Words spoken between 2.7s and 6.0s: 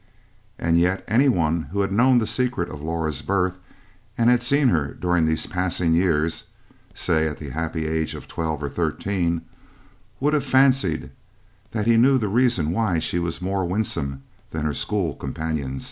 Laura's birth and had seen her during these passing